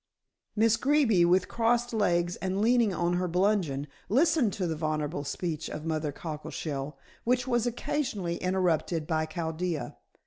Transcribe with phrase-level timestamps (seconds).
[0.55, 5.69] Miss Greeby, with crossed legs and leaning on her bludgeon, listened to the voluble speech
[5.69, 9.97] of Mother Cockleshell, which was occasionally interrupted by Chaldea.